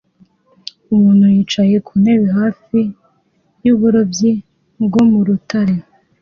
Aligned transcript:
Umuntu 0.93 1.25
yicaye 1.35 1.75
ku 1.85 1.93
ntebe 2.01 2.27
hafi 2.39 2.79
yuburobyi 3.65 4.31
bwo 4.85 5.01
mu 5.09 5.19
rutare 5.27 5.75